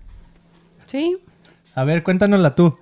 [0.87, 1.17] Sí.
[1.75, 2.77] A ver, cuéntanosla tú.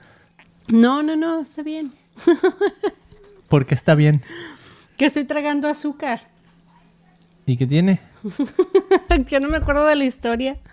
[0.68, 1.92] No, no, no, está bien.
[3.50, 4.22] Porque está bien.
[4.98, 6.22] Que estoy tragando azúcar.
[7.46, 8.00] ¿Y qué tiene?
[9.28, 10.58] ya no me acuerdo de la historia.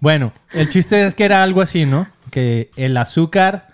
[0.00, 2.06] Bueno, el chiste es que era algo así, ¿no?
[2.30, 3.68] Que el azúcar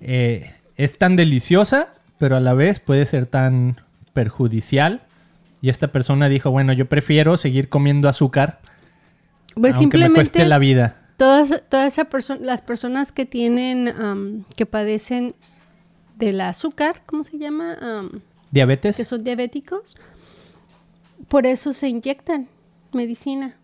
[0.00, 3.80] eh, es tan deliciosa, pero a la vez puede ser tan
[4.12, 5.02] perjudicial
[5.60, 8.60] Y esta persona dijo, bueno, yo prefiero seguir comiendo azúcar
[9.56, 11.07] Pues aunque me cueste la vida.
[11.18, 15.34] Todas, todas esa perso- las personas que tienen, que padecen
[16.16, 17.74] del azúcar, ¿cómo se llama?
[17.80, 18.96] Am, ¿Diabetes?
[18.96, 19.96] que son diabéticos,
[21.28, 22.48] por eso se inyectan
[22.92, 23.54] medicina,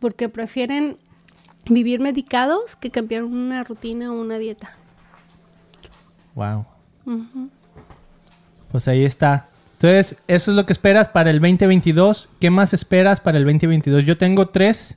[0.00, 0.96] porque prefieren
[1.68, 4.72] vivir medicados que cambiar una rutina o una dieta.
[6.34, 6.66] Wow.
[8.72, 9.48] Pues ahí está.
[9.74, 12.28] Entonces, eso es lo que esperas para el 2022.
[12.40, 14.04] ¿Qué más esperas para el 2022?
[14.04, 14.96] Yo tengo tres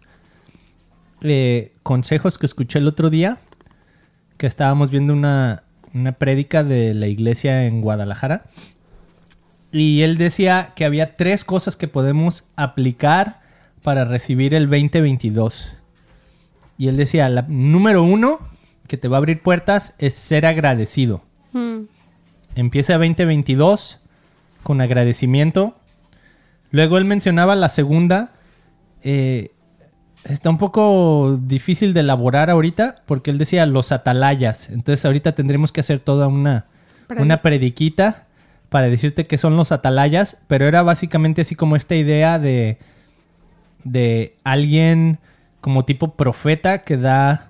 [1.21, 3.39] eh, consejos que escuché el otro día.
[4.37, 8.45] Que estábamos viendo una, una prédica de la iglesia en Guadalajara.
[9.71, 13.39] Y él decía que había tres cosas que podemos aplicar
[13.83, 15.71] para recibir el 2022.
[16.77, 18.39] Y él decía, la número uno
[18.87, 21.21] que te va a abrir puertas es ser agradecido.
[21.53, 21.81] Mm.
[22.55, 23.99] Empieza 2022
[24.63, 25.75] con agradecimiento.
[26.71, 28.31] Luego él mencionaba la segunda.
[29.03, 29.51] eh,
[30.23, 34.69] está un poco difícil de elaborar ahorita porque él decía los atalayas.
[34.69, 36.65] Entonces ahorita tendremos que hacer toda una,
[37.17, 38.27] una prediquita
[38.69, 40.37] para decirte qué son los atalayas.
[40.47, 42.77] Pero era básicamente así como esta idea de,
[43.83, 45.19] de alguien
[45.61, 47.49] como tipo profeta que da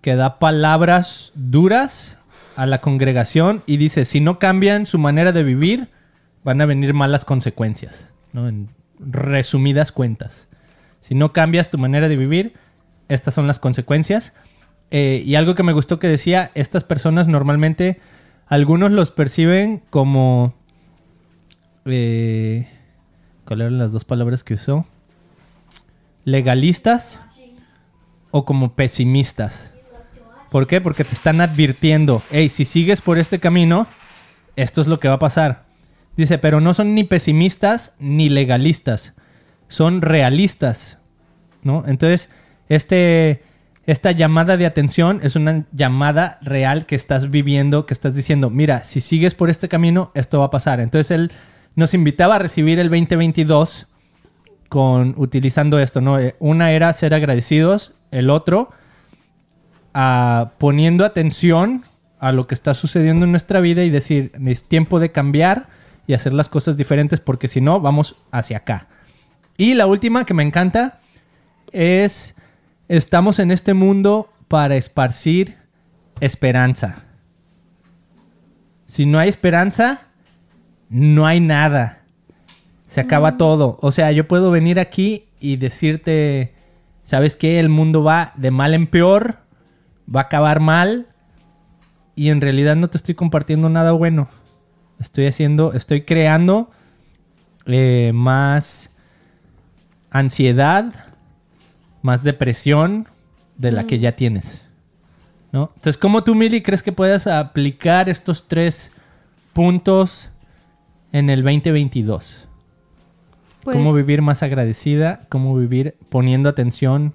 [0.00, 2.18] que da palabras duras
[2.56, 5.88] a la congregación y dice, si no cambian su manera de vivir,
[6.44, 8.48] van a venir malas consecuencias, ¿no?
[8.48, 10.47] En resumidas cuentas.
[11.08, 12.52] Si no cambias tu manera de vivir,
[13.08, 14.34] estas son las consecuencias.
[14.90, 17.98] Eh, y algo que me gustó que decía, estas personas normalmente,
[18.46, 20.52] algunos los perciben como...
[21.86, 22.68] eh,
[23.46, 24.86] ¿Cuáles eran las dos palabras que usó?
[26.24, 27.18] Legalistas
[28.30, 29.72] o como pesimistas.
[30.50, 30.82] ¿Por qué?
[30.82, 33.86] Porque te están advirtiendo, hey, si sigues por este camino,
[34.56, 35.64] esto es lo que va a pasar.
[36.18, 39.14] Dice, pero no son ni pesimistas ni legalistas,
[39.68, 40.97] son realistas,
[41.62, 41.84] ¿no?
[41.86, 42.30] Entonces,
[42.68, 43.42] este,
[43.86, 48.84] esta llamada de atención es una llamada real que estás viviendo, que estás diciendo, mira,
[48.84, 50.80] si sigues por este camino, esto va a pasar.
[50.80, 51.32] Entonces, él
[51.74, 53.86] nos invitaba a recibir el 2022
[54.68, 56.18] con utilizando esto, ¿no?
[56.18, 58.70] Eh, Una era ser agradecidos, el otro
[59.94, 61.84] a poniendo atención
[62.20, 65.68] a lo que está sucediendo en nuestra vida y decir, es tiempo de cambiar
[66.06, 68.88] y hacer las cosas diferentes porque si no, vamos hacia acá.
[69.56, 70.97] Y la última que me encanta
[71.72, 72.34] es,
[72.88, 75.56] estamos en este mundo para esparcir
[76.20, 77.04] esperanza.
[78.84, 80.02] Si no hay esperanza,
[80.88, 82.02] no hay nada.
[82.88, 83.78] Se acaba todo.
[83.82, 86.54] O sea, yo puedo venir aquí y decirte,
[87.04, 87.60] ¿sabes qué?
[87.60, 89.38] El mundo va de mal en peor,
[90.14, 91.08] va a acabar mal
[92.14, 94.28] y en realidad no te estoy compartiendo nada bueno.
[94.98, 96.70] Estoy haciendo, estoy creando
[97.66, 98.90] eh, más
[100.10, 101.07] ansiedad,
[102.08, 103.06] más depresión
[103.58, 104.64] de la que ya tienes.
[105.52, 105.72] ¿no?
[105.74, 108.92] Entonces, ¿cómo tú, Mili, crees que puedas aplicar estos tres
[109.52, 110.30] puntos
[111.12, 112.48] en el 2022?
[113.62, 117.12] Pues, cómo vivir más agradecida, cómo vivir poniendo atención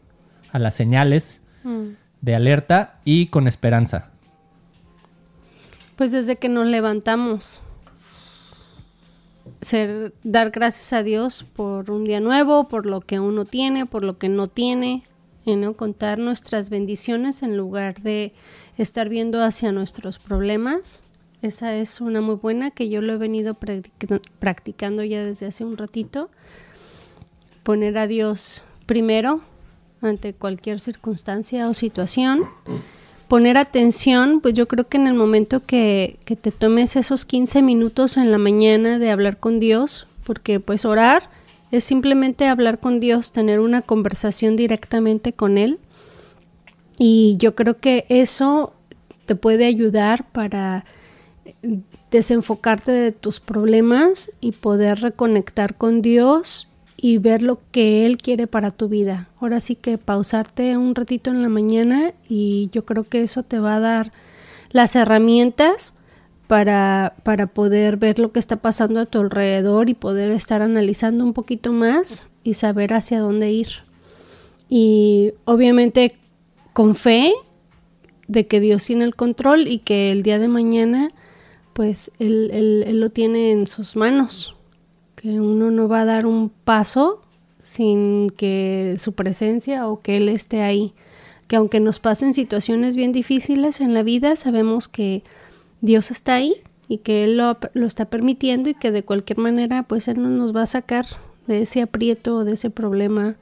[0.52, 1.88] a las señales mm,
[2.22, 4.12] de alerta y con esperanza.
[5.96, 7.63] Pues desde que nos levantamos,
[9.64, 14.04] ser, dar gracias a Dios por un día nuevo, por lo que uno tiene, por
[14.04, 15.04] lo que no tiene,
[15.46, 18.34] y no contar nuestras bendiciones en lugar de
[18.78, 21.04] estar viendo hacia nuestros problemas.
[21.42, 25.66] Esa es una muy buena que yo lo he venido practic- practicando ya desde hace
[25.66, 26.30] un ratito.
[27.64, 29.42] Poner a Dios primero
[30.02, 32.42] ante cualquier circunstancia o situación
[33.28, 37.62] poner atención, pues yo creo que en el momento que, que te tomes esos 15
[37.62, 41.30] minutos en la mañana de hablar con Dios, porque pues orar
[41.72, 45.80] es simplemente hablar con Dios, tener una conversación directamente con Él.
[47.00, 48.74] Y yo creo que eso
[49.26, 50.86] te puede ayudar para
[52.12, 56.68] desenfocarte de tus problemas y poder reconectar con Dios
[57.06, 59.28] y ver lo que Él quiere para tu vida.
[59.42, 63.60] Ahora sí que pausarte un ratito en la mañana y yo creo que eso te
[63.60, 64.14] va a dar
[64.72, 65.96] las herramientas
[66.48, 71.26] para, para poder ver lo que está pasando a tu alrededor y poder estar analizando
[71.26, 73.68] un poquito más y saber hacia dónde ir.
[74.70, 76.16] Y obviamente
[76.72, 77.34] con fe
[78.30, 81.10] de que Dios tiene el control y que el día de mañana
[81.74, 84.56] pues él, él- él lo tiene en sus manos,
[85.24, 87.22] que uno no va a dar un paso
[87.58, 90.94] sin que su presencia o que Él esté ahí,
[91.48, 95.24] que aunque nos pasen situaciones bien difíciles en la vida, sabemos que
[95.80, 96.56] Dios está ahí
[96.90, 100.28] y que Él lo, lo está permitiendo y que de cualquier manera pues Él no
[100.28, 101.06] nos va a sacar
[101.48, 103.38] de ese aprieto, de ese problema,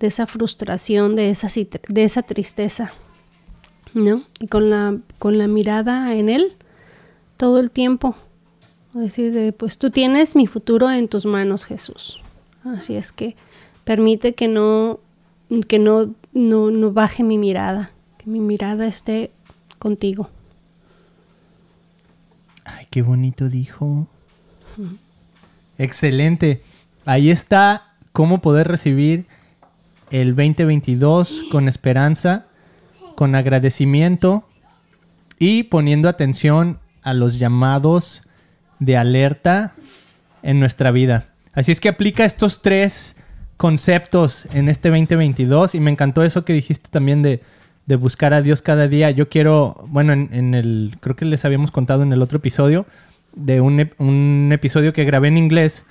[0.00, 1.48] de esa frustración, de esa,
[1.88, 2.92] de esa tristeza,
[3.94, 4.20] ¿no?
[4.38, 6.56] Y con la, con la mirada en Él
[7.38, 8.16] todo el tiempo.
[8.94, 12.20] Decir, pues tú tienes mi futuro en tus manos, Jesús.
[12.64, 13.36] Así es que
[13.84, 15.00] permite que no,
[15.66, 19.32] que no, no, no baje mi mirada, que mi mirada esté
[19.78, 20.28] contigo.
[22.64, 24.06] Ay, qué bonito dijo.
[25.78, 26.62] Excelente.
[27.04, 29.26] Ahí está cómo poder recibir
[30.10, 32.46] el 2022 con esperanza,
[33.16, 34.44] con agradecimiento
[35.38, 38.22] y poniendo atención a los llamados
[38.84, 39.74] de alerta
[40.42, 41.26] en nuestra vida.
[41.52, 43.14] Así es que aplica estos tres
[43.56, 47.40] conceptos en este 2022 y me encantó eso que dijiste también de,
[47.86, 49.10] de buscar a Dios cada día.
[49.10, 52.86] Yo quiero, bueno, en, el, creo que les habíamos contado en el otro episodio,
[53.34, 55.84] de un, un episodio que grabé en inglés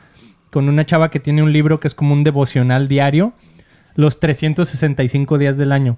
[0.51, 3.33] con una chava que tiene un libro que es como un devocional diario,
[3.95, 5.97] los 365 días del año.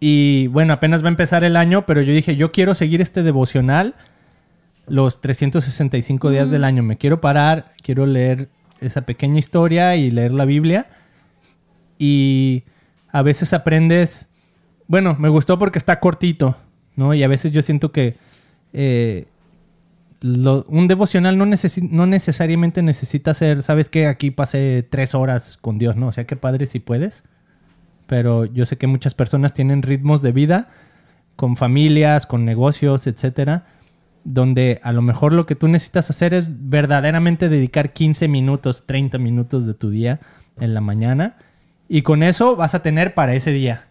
[0.00, 3.22] Y bueno, apenas va a empezar el año, pero yo dije, yo quiero seguir este
[3.22, 3.94] devocional
[4.86, 6.82] los 365 días del año.
[6.82, 8.48] Me quiero parar, quiero leer
[8.80, 10.86] esa pequeña historia y leer la Biblia.
[11.98, 12.64] Y
[13.10, 14.26] a veces aprendes,
[14.88, 16.56] bueno, me gustó porque está cortito,
[16.96, 17.14] ¿no?
[17.14, 18.16] Y a veces yo siento que
[18.72, 19.26] eh,
[20.20, 24.06] lo- un devocional no, necesi- no necesariamente necesita ser, ¿sabes qué?
[24.06, 26.08] Aquí pasé tres horas con Dios, ¿no?
[26.08, 27.22] O sea, qué padre si puedes.
[28.06, 30.68] Pero yo sé que muchas personas tienen ritmos de vida
[31.36, 33.66] con familias, con negocios, etcétera,
[34.24, 39.18] donde a lo mejor lo que tú necesitas hacer es verdaderamente dedicar 15 minutos, 30
[39.18, 40.20] minutos de tu día
[40.60, 41.36] en la mañana
[41.88, 43.88] y con eso vas a tener para ese día,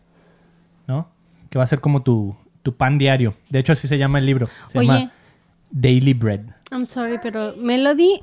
[0.88, 1.10] ¿no?
[1.50, 3.36] Que va a ser como tu, tu pan diario.
[3.50, 4.48] De hecho, así se llama el libro.
[4.70, 4.88] Se Oye.
[4.88, 5.12] llama
[5.70, 6.42] Daily Bread.
[6.72, 8.22] I'm sorry, pero Melody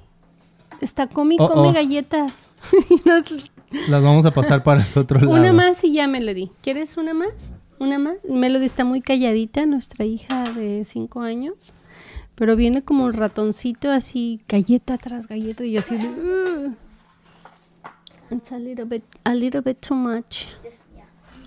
[0.80, 1.72] está come y Oh, come oh.
[1.72, 2.46] galletas.
[3.04, 3.50] Nos-
[3.88, 5.32] Las vamos a pasar para el otro lado.
[5.32, 6.50] una más y ya, Melody.
[6.62, 7.54] ¿Quieres una más?
[7.78, 8.14] ¿Una más?
[8.28, 11.74] Melody está muy calladita, nuestra hija de cinco años.
[12.38, 15.64] Pero viene como un ratoncito así, galleta tras galleta.
[15.64, 15.96] Y yo así.
[15.96, 16.72] "Ugh".
[18.30, 20.44] It's a little bit, a little bit too much.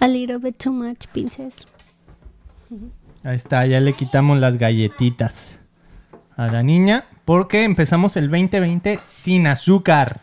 [0.01, 1.65] A little bit too much, princess.
[3.23, 5.60] Ahí está, ya le quitamos las galletitas
[6.36, 10.19] a la niña porque empezamos el 2020 sin azúcar.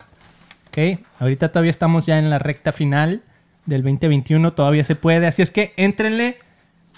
[0.67, 0.99] ¿Ok?
[1.19, 3.23] Ahorita todavía estamos ya en la recta final
[3.65, 5.25] del 2021, todavía se puede.
[5.25, 6.37] Así es que éntrenle,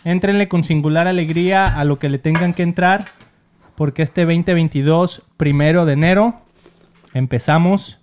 [0.04, 3.06] éntrenle con singular alegría a lo que le tengan que entrar
[3.82, 6.40] porque este 2022, primero de enero,
[7.16, 7.98] empezamos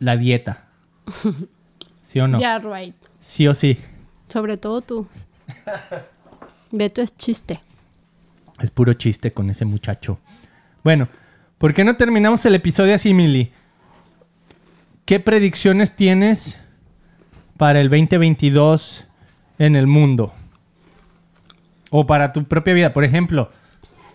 [0.00, 0.64] la dieta.
[2.02, 2.40] ¿Sí o no?
[2.40, 2.96] Yeah, right.
[3.20, 3.78] Sí o sí.
[4.26, 5.06] Sobre todo tú.
[6.72, 7.60] Beto es chiste.
[8.60, 10.18] Es puro chiste con ese muchacho.
[10.82, 11.06] Bueno,
[11.58, 13.52] ¿por qué no terminamos el episodio así, Mili?
[15.04, 16.58] ¿Qué predicciones tienes
[17.58, 19.06] para el 2022
[19.60, 20.32] en el mundo?
[21.90, 22.92] O para tu propia vida.
[22.92, 23.52] Por ejemplo,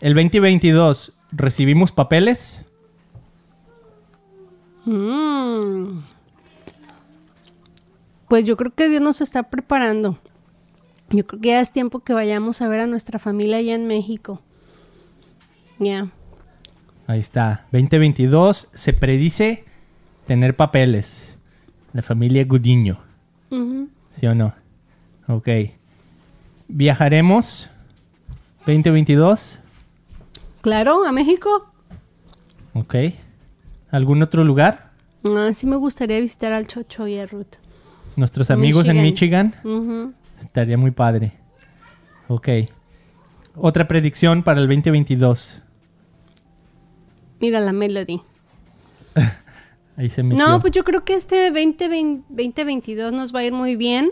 [0.01, 2.63] el 2022, ¿recibimos papeles?
[4.85, 5.99] Mm.
[8.27, 10.19] Pues yo creo que Dios nos está preparando.
[11.09, 13.87] Yo creo que ya es tiempo que vayamos a ver a nuestra familia allá en
[13.87, 14.41] México.
[15.79, 16.09] Ya.
[17.07, 17.65] Ahí está.
[17.71, 19.63] 2022 se predice
[20.25, 21.37] tener papeles.
[21.93, 22.99] La familia Gudiño.
[24.11, 24.53] ¿Sí o no?
[25.27, 25.47] Ok.
[26.67, 27.69] ¿Viajaremos
[28.65, 29.59] 2022?
[30.61, 31.71] Claro, a México.
[32.73, 32.95] Ok.
[33.91, 34.91] ¿Algún otro lugar?
[35.23, 37.55] Ah, sí me gustaría visitar al Chocho y a Ruth.
[38.15, 39.55] Nuestros amigos en Michigan.
[39.63, 40.13] Ujú.
[40.41, 41.33] Estaría muy padre.
[42.27, 42.49] Ok.
[43.55, 45.61] Otra predicción para el 2022.
[47.39, 48.21] Mira la Melody.
[49.97, 50.45] Ahí se metió.
[50.45, 54.11] No, pues yo creo que este 2020 2022 nos va a ir muy bien.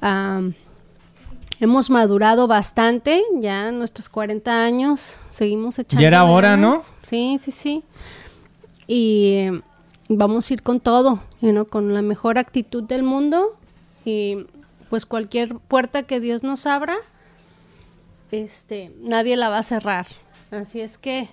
[0.00, 0.54] Am,
[1.60, 6.00] hemos madurado bastante, ya nuestros 40 años seguimos echando.
[6.00, 6.70] Ya era hora, ¿no?
[6.72, 6.94] ganas.
[7.02, 7.84] Sí, sí, sí.
[8.86, 9.62] Y eh,
[10.08, 13.56] vamos a ir con todo, you know, con la mejor actitud del mundo.
[14.04, 14.46] Y
[14.88, 16.96] pues cualquier puerta que Dios nos abra,
[18.30, 20.06] este, nadie la va a cerrar.
[20.50, 21.28] Así es que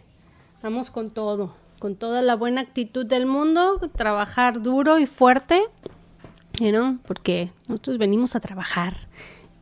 [0.61, 5.61] vamos con todo, con toda la buena actitud del mundo, trabajar duro y fuerte,
[6.59, 8.93] you know, porque nosotros venimos a trabajar,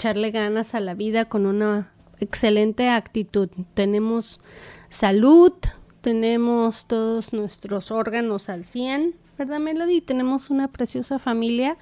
[0.04, 1.90] echarle ganas a la vida con una
[2.20, 3.48] excelente actitud.
[3.74, 4.42] Tenemos
[4.90, 5.54] salud,
[6.02, 10.02] tenemos todos nuestros órganos al 100, ¿verdad, Melody?
[10.02, 11.78] Tenemos una preciosa familia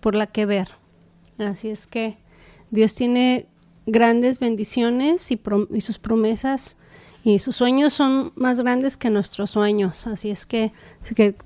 [0.00, 0.68] por la que ver.
[1.36, 2.16] Así es que
[2.70, 3.46] Dios tiene
[3.84, 6.78] grandes bendiciones y, prom- y sus promesas
[7.22, 10.06] Y sus sueños son más grandes que nuestros sueños.
[10.06, 10.72] Así es que,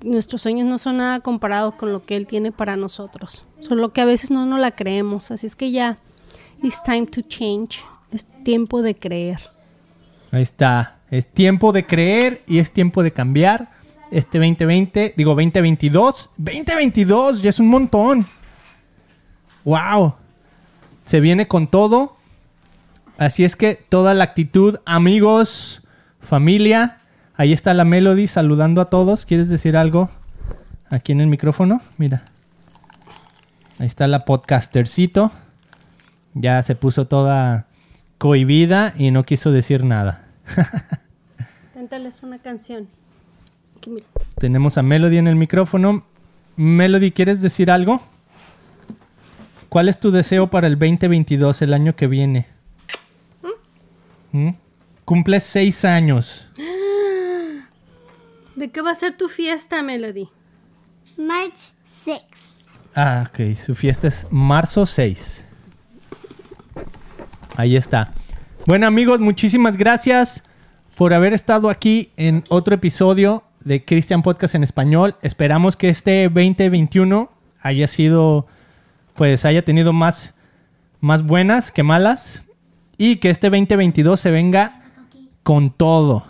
[0.03, 3.43] nuestros sueños no son nada comparado con lo que Él tiene para nosotros.
[3.59, 5.31] Solo que a veces no nos la creemos.
[5.31, 5.97] Así es que ya,
[6.63, 7.83] it's time to change.
[8.11, 9.39] Es tiempo de creer.
[10.31, 10.99] Ahí está.
[11.11, 13.69] Es tiempo de creer y es tiempo de cambiar.
[14.11, 16.29] Este 2020, digo 2022.
[16.37, 18.25] 2022, ya es un montón.
[19.65, 20.13] ¡Wow!
[21.05, 22.15] Se viene con todo.
[23.17, 25.81] Así es que toda la actitud, amigos,
[26.19, 26.99] familia.
[27.35, 29.25] Ahí está la Melody saludando a todos.
[29.25, 30.09] ¿Quieres decir algo?
[30.89, 31.81] Aquí en el micrófono.
[31.97, 32.23] Mira.
[33.79, 35.31] Ahí está la podcastercito.
[36.33, 37.67] Ya se puso toda
[38.17, 40.25] cohibida y no quiso decir nada.
[41.73, 42.87] Cántales una canción.
[43.77, 44.07] Aquí, mira.
[44.37, 46.05] Tenemos a Melody en el micrófono.
[46.57, 48.01] Melody, ¿quieres decir algo?
[49.69, 52.54] ¿Cuál es tu deseo para el 2022, el año que viene?
[54.35, 54.49] ¿Mm?
[55.05, 56.45] Cumples seis años.
[58.57, 60.27] ¿De qué va a ser tu fiesta, Melody?
[61.15, 62.19] March 6.
[62.93, 63.55] Ah, ok.
[63.55, 65.41] Su fiesta es marzo 6.
[67.55, 68.11] Ahí está.
[68.65, 70.43] Bueno, amigos, muchísimas gracias
[70.97, 75.15] por haber estado aquí en otro episodio de Christian Podcast en español.
[75.21, 77.31] Esperamos que este 2021
[77.61, 78.47] haya sido,
[79.13, 80.33] pues, haya tenido más,
[80.99, 82.44] más buenas que malas.
[82.97, 84.83] Y que este 2022 se venga
[85.43, 86.25] con todo.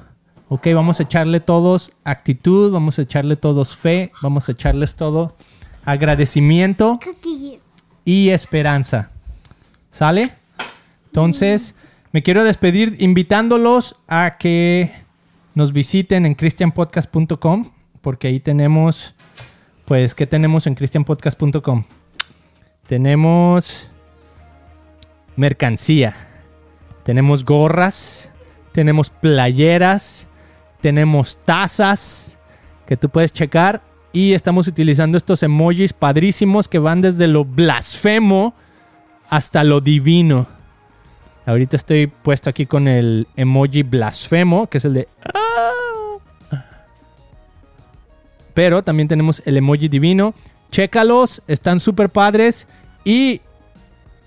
[0.47, 5.35] Ok, vamos a echarle todos actitud, vamos a echarle todos fe, vamos a echarles todo
[5.85, 6.99] agradecimiento
[8.03, 9.11] y esperanza.
[9.89, 10.31] ¿Sale?
[11.07, 11.73] Entonces,
[12.11, 14.91] me quiero despedir invitándolos a que
[15.53, 19.15] nos visiten en christianpodcast.com, porque ahí tenemos,
[19.85, 21.83] pues, ¿qué tenemos en christianpodcast.com?
[22.87, 23.89] Tenemos
[25.37, 26.15] mercancía,
[27.05, 28.29] tenemos gorras,
[28.73, 30.25] tenemos playeras,
[30.81, 32.35] tenemos tazas
[32.87, 33.81] que tú puedes checar
[34.11, 38.55] y estamos utilizando estos emojis padrísimos que van desde lo blasfemo
[39.29, 40.47] hasta lo divino.
[41.45, 45.07] Ahorita estoy puesto aquí con el emoji blasfemo, que es el de...
[45.23, 45.71] "Ah".
[48.55, 50.33] Pero también tenemos el emoji divino.
[50.71, 52.65] Chécalos, están súper padres.
[53.03, 53.41] Y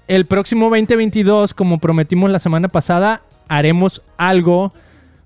[0.08, 4.72] el próximo 2022, como prometimos la semana pasada, haremos algo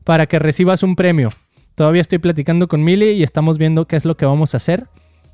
[0.05, 1.33] para que recibas un premio.
[1.76, 4.89] Todavía estoy platicando con Mili y estamos viendo qué es lo que vamos a hacer.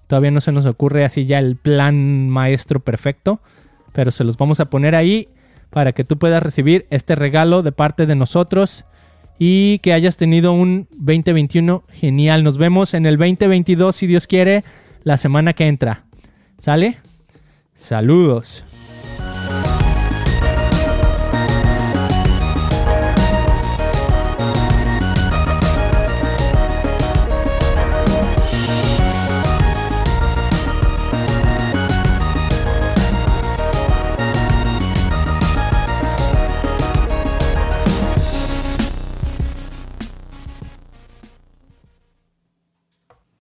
[0.07, 3.41] Todavía no se nos ocurre así ya el plan maestro perfecto,
[3.93, 5.29] pero se los vamos a poner ahí
[5.71, 8.85] para que tú puedas recibir este regalo de parte de nosotros
[9.39, 12.45] y que hayas tenido un 2021 genial.
[12.45, 14.63] Nos vemos en el 2022, si Dios quiere,
[15.05, 16.05] la semana que entra.
[16.59, 16.99] ¿Sale?
[17.75, 18.65] Saludos.